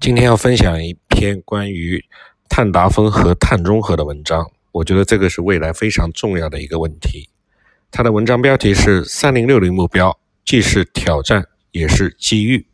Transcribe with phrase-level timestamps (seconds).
[0.00, 2.04] 今天要分享一篇关于
[2.48, 7.28] 碳达峰和碳中和的文章，我觉得这个是未来非常重要的一个问题。
[7.90, 12.64] 它的文章标题是“三零六零目标既是挑战也是机遇”。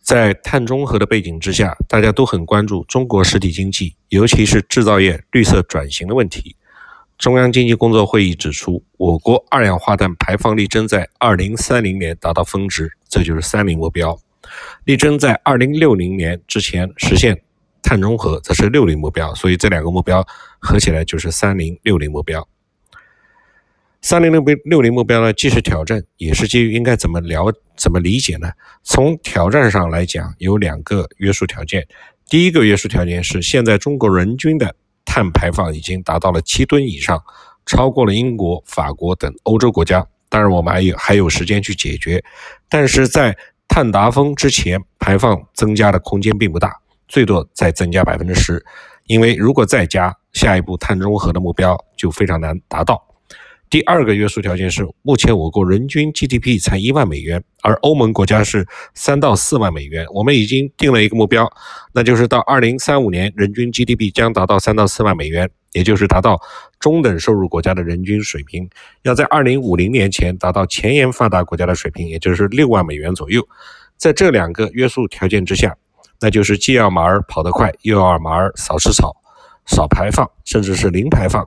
[0.00, 6.56] 在碳中和的背景之下，大家都很关注中国实体经济，尤其是制造业绿色转型的问题。
[7.18, 14.18] 中央经济工作会议指出，我国二氧化碳排放力争在二零三零年达到峰值，这就是“三零”目标。
[14.84, 17.42] 力争在二零六零年之前实现
[17.82, 20.26] 碳中和，这是六零目标，所以这两个目标
[20.58, 22.46] 合起来就是三零六零目标。
[24.00, 28.50] 三零六六六零目标呢，既是挑战，也是基于应该怎么了怎么理解呢？
[28.82, 31.86] 从挑战上来讲，有两个约束条件。
[32.28, 34.74] 第一个约束条件是，现在中国人均的
[35.04, 37.22] 碳排放已经达到了七吨以上，
[37.64, 40.04] 超过了英国、法国等欧洲国家。
[40.28, 42.24] 当然，我们还有还有时间去解决，
[42.68, 43.36] 但是在
[43.74, 46.76] 碳达峰之前，排放增加的空间并不大，
[47.08, 48.62] 最多再增加百分之十。
[49.06, 53.02] 因为如果再加，下一步碳中和的目标就非常难达到。
[53.70, 60.04] 第二个约束条件是，目前我国人均 GDP 才一万美元，而欧盟国家是三到四万美元。
[60.12, 61.50] 我们已经定了一个目标，
[61.94, 66.40] 那就是到二零三五年，人均 GDP 将达到三到四万美元，也就是达到
[66.78, 68.68] 中等收入国家的人均水平。
[69.02, 73.46] 要在二零五零年前达到前沿发达国家的水平，也就是六万美元左右。
[73.96, 75.76] 在这两个约束条件之下，
[76.20, 79.14] 那就是既要马儿跑得快，又要马儿少吃草、
[79.66, 81.46] 少排放，甚至是零排放。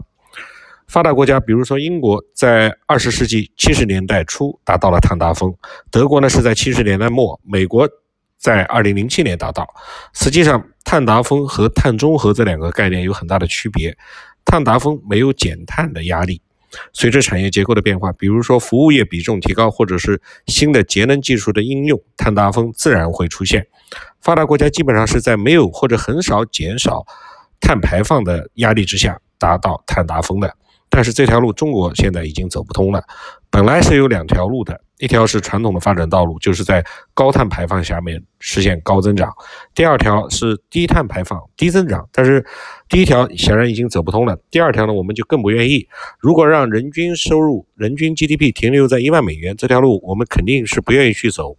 [0.87, 5.51] 发达国家，比如说英国，在二十世纪七十年代初达到了碳达峰；
[5.89, 7.89] 德国呢是在七十年代末；美国
[8.37, 9.67] 在二零零七年达到。
[10.13, 13.97] 实际上，碳达峰和碳中和这两个概念有很大的区别。
[14.45, 16.39] 碳达峰没有减碳的压力，
[16.93, 23.65] 随着产业结构的变化，比如说服务业比重提高，或者是新的节能技术的应用，碳达峰自然会出现。
[24.21, 27.03] 发达国家基本上是在没有或者很少减少
[27.59, 30.55] 碳排放的压力之下达到碳达峰的。
[30.87, 33.03] 但是这条路中国现在已经走不通了。
[33.49, 36.83] 本来是有两条路的，一条是传统的发展道路，就是在
[37.13, 39.29] 高碳排放下面实现高增长；
[39.73, 42.07] 第二条是低碳排放低增长。
[42.13, 42.45] 但是
[42.87, 45.85] 第一条显然已经走不通了，第二条呢，我们就更不愿意。
[46.19, 51.57] 如果让人均收入、人均 GDP 停留在一万美元，这条路我们肯定是不愿意去走，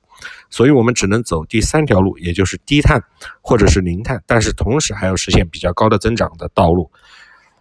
[0.48, 3.02] 所以我们只能走第三条路，也就是低碳
[3.42, 6.90] 或者是零碳，但是同时还要实现比较高的增长的道路。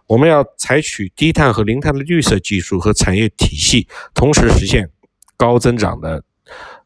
[0.06, 4.88] 我们要采取低碳和零碳的绿色技术和产业体系，同时实现
[5.36, 6.22] 高增长的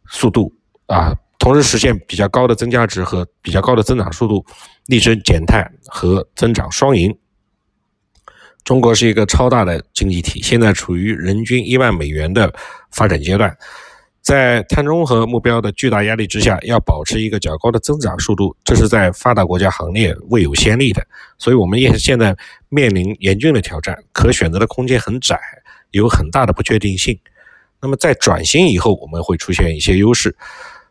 [0.09, 0.53] 速度
[0.87, 4.45] 啊，同时实现比较高的增加值和比较高的增长速度，
[4.87, 7.17] 力争减碳和增长双赢。
[8.63, 12.53] 中国是一个超大的经济体，现在处于人均一万美元的
[12.91, 13.57] 发展阶段。
[14.21, 21.03] 在碳中和目标的巨大压力之下，要保持一个较高的增长速度，这是在发达国家行列未有先例的。
[21.39, 22.37] 所以，我们也现在
[22.69, 25.41] 面临严峻的挑战，可选择的空间很窄，
[25.93, 27.19] 有很大的不确定性。
[27.83, 30.37] 那么，在转型以后，我们会出现一些优势。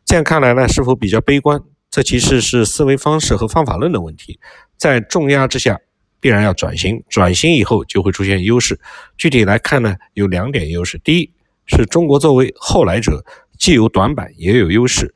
[0.06, 1.62] 这样看来呢，是否比较悲观？
[1.92, 4.40] 这其实是思维方式和方法论的问题。
[4.78, 5.80] 在重压之下，
[6.20, 8.80] 必然要转型，转型以后就会出现优势。
[9.18, 11.32] 具体来看呢，有两点优势：第一，
[11.66, 13.24] 是中国作为后来者，
[13.58, 15.14] 既有短板也有优势。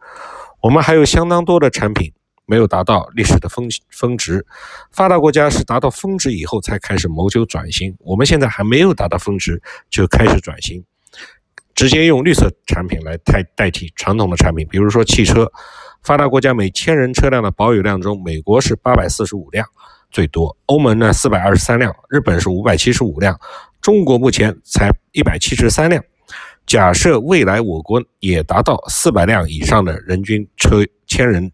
[0.62, 2.12] 我们还有相当多的产品
[2.46, 4.46] 没有达到历史的峰峰值。
[4.92, 10.84] 发达国家是达到峰值以后才开始谋求转型，我们现在还没有达到峰值就开始转型，
[11.76, 14.68] 直接用绿色产品来代代替传统的产品。
[14.70, 15.52] 比如说汽车，
[16.04, 19.66] 发达国家每千人车辆的保有量中，美国是八百四十五辆
[20.12, 23.40] 最多，欧盟呢四百二十三辆，日本是五百七十五辆，
[23.82, 26.04] 中国目前才一百七十三辆。
[26.66, 31.52] 假设未来我国也达到四百辆以上的人均车千人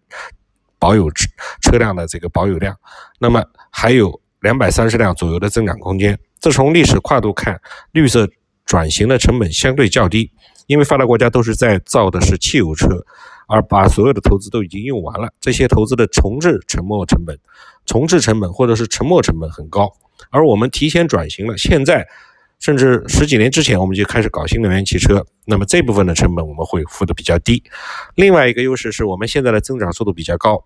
[0.77, 1.27] 保有车
[1.61, 2.75] 车辆的这个保有量，
[3.19, 6.17] 那么还有两百三十辆左右的增长空间。
[6.39, 7.59] 这从历史跨度看，
[7.91, 8.29] 绿色
[8.69, 10.31] 转型的成本相对较低，
[10.67, 13.03] 因为发达国家都是在造的是汽油车，
[13.47, 15.33] 而把所有的投资都已经用完了。
[15.41, 17.35] 这些投资的重置沉没成本、
[17.87, 19.91] 重置成本或者是沉没成本很高，
[20.29, 22.07] 而我们提前转型了，现在。
[22.59, 27.63] 甚至十几年之前，我们就开始搞新能源汽车，那么这部分的成本我们会付的比较低。
[28.15, 30.61] 另外一个优势是我们现在的增长速度比较高，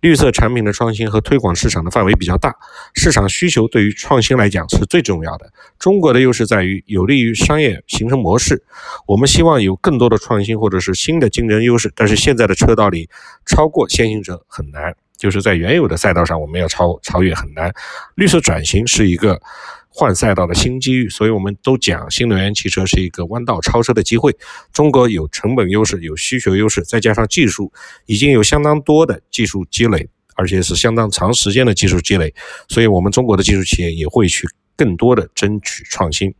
[0.00, 2.54] 绿色产品的创新和推广市场的范围比较大，
[2.94, 5.50] 市场需求对于创新来讲是最重要的。
[5.78, 8.62] 中国的优势在于有利于商业形成模式，
[9.06, 13.08] 我们希望有更多的创新或者是新的竞争优势，但是现在的车道里
[13.46, 17.72] 超过先行者很难，就是在原有的赛道上我们要超超越很难。
[18.14, 19.40] 绿色转型是一个。
[19.96, 21.08] 换赛道的新机遇。
[21.08, 24.36] 所以，我们都讲新能源汽车是一个弯道超车的机会。
[24.72, 27.72] 中国有成本优势，有需求优势，再加上技术
[28.06, 32.34] 已经有相当多的技术积累，而且是相当长时间的技术积累。
[32.68, 36.34] 所以，我们中国的技术企业也会去更多的争取创新。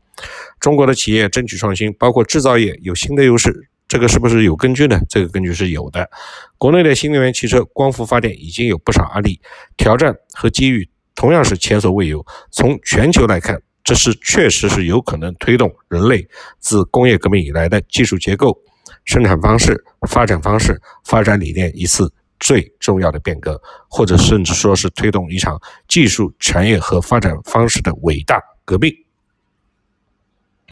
[0.58, 3.68] 中国的企业争取创新，包括制造业有新的优势。
[3.86, 4.98] 这个是不是有根据呢？
[5.08, 6.08] 这个根据是有的。
[6.56, 9.38] 国内的新能源汽车光伏发电已经有不少案例，
[9.76, 12.24] 挑战和机遇同样是前所未有。
[12.50, 16.26] 从全球来看，这是确实是有可能推动人类
[16.58, 18.56] 自工业革命以来的技术结构、
[19.04, 28.90] 生产方式、发展方式、发展理念一次最重要的变革，或者甚至说是推动一场技术、产业和发展方式的伟大革命。